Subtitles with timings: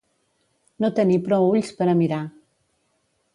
[0.85, 2.23] No tenir prou ulls per a mirar.